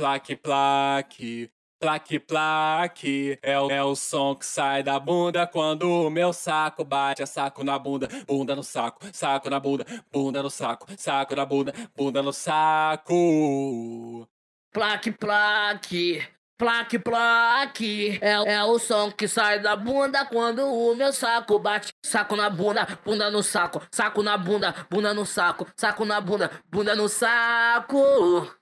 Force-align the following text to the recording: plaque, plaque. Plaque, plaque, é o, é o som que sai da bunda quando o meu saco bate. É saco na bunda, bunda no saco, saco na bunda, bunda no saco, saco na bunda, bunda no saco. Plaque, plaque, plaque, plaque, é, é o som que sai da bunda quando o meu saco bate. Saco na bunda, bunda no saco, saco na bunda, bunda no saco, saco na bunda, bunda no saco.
plaque, 0.00 0.36
plaque. 0.36 1.50
Plaque, 1.78 2.18
plaque, 2.18 3.38
é 3.42 3.58
o, 3.58 3.70
é 3.70 3.82
o 3.82 3.94
som 3.94 4.34
que 4.34 4.44
sai 4.44 4.82
da 4.82 5.00
bunda 5.00 5.46
quando 5.46 6.06
o 6.06 6.10
meu 6.10 6.30
saco 6.30 6.84
bate. 6.84 7.22
É 7.22 7.26
saco 7.26 7.64
na 7.64 7.78
bunda, 7.78 8.06
bunda 8.26 8.54
no 8.54 8.62
saco, 8.62 9.00
saco 9.14 9.48
na 9.48 9.58
bunda, 9.58 9.86
bunda 10.12 10.42
no 10.42 10.50
saco, 10.50 10.86
saco 10.98 11.34
na 11.34 11.46
bunda, 11.46 11.72
bunda 11.96 12.22
no 12.22 12.34
saco. 12.34 14.28
Plaque, 14.70 15.10
plaque, 15.10 16.22
plaque, 16.58 16.98
plaque, 16.98 18.18
é, 18.20 18.32
é 18.32 18.64
o 18.64 18.78
som 18.78 19.10
que 19.10 19.26
sai 19.26 19.60
da 19.60 19.74
bunda 19.74 20.26
quando 20.26 20.62
o 20.66 20.94
meu 20.94 21.14
saco 21.14 21.58
bate. 21.58 21.94
Saco 22.04 22.36
na 22.36 22.50
bunda, 22.50 22.86
bunda 23.02 23.30
no 23.30 23.42
saco, 23.42 23.82
saco 23.90 24.22
na 24.22 24.36
bunda, 24.36 24.74
bunda 24.90 25.14
no 25.14 25.24
saco, 25.24 25.66
saco 25.74 26.04
na 26.04 26.20
bunda, 26.20 26.50
bunda 26.70 26.94
no 26.94 27.08
saco. 27.08 28.59